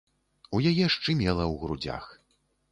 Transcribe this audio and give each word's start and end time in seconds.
У 0.55 0.61
яе 0.69 0.85
шчымела 0.95 1.45
ў 1.51 1.53
грудзях. 1.65 2.11